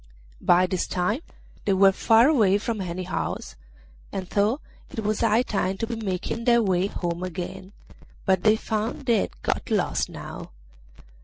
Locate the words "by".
0.41-0.65